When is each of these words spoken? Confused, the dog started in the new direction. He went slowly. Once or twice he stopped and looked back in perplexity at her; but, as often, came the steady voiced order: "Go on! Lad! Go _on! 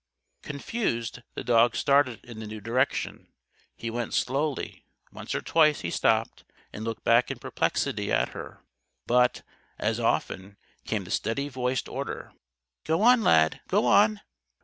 Confused, 0.41 1.21
the 1.35 1.43
dog 1.43 1.75
started 1.75 2.25
in 2.25 2.39
the 2.39 2.47
new 2.47 2.59
direction. 2.59 3.27
He 3.75 3.91
went 3.91 4.15
slowly. 4.15 4.83
Once 5.11 5.35
or 5.35 5.41
twice 5.43 5.81
he 5.81 5.91
stopped 5.91 6.43
and 6.73 6.83
looked 6.83 7.03
back 7.03 7.29
in 7.29 7.37
perplexity 7.37 8.11
at 8.11 8.29
her; 8.29 8.63
but, 9.05 9.43
as 9.77 9.99
often, 9.99 10.57
came 10.85 11.03
the 11.03 11.11
steady 11.11 11.49
voiced 11.49 11.87
order: 11.87 12.33
"Go 12.83 13.03
on! 13.03 13.21
Lad! 13.23 13.61
Go 13.67 13.83
_on! 13.83 14.21